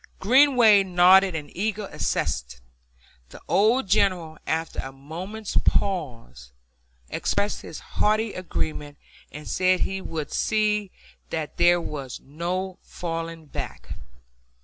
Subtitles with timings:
[0.19, 2.59] Greenway nodded an eager assent.
[3.29, 6.51] The old General, after a moment's pause,
[7.09, 8.97] expressed his hearty agreement,
[9.31, 10.89] and said that he would see
[11.29, 13.89] that there was no falling back.